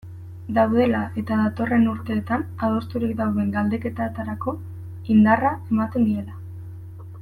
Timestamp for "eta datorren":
1.21-1.85